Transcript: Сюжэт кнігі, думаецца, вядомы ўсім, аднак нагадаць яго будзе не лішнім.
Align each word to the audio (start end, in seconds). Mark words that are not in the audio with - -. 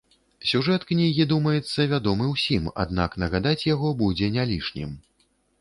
Сюжэт 0.51 0.85
кнігі, 0.91 1.27
думаецца, 1.33 1.85
вядомы 1.93 2.31
ўсім, 2.33 2.71
аднак 2.85 3.21
нагадаць 3.25 3.67
яго 3.73 3.95
будзе 4.03 4.35
не 4.39 4.51
лішнім. 4.55 4.99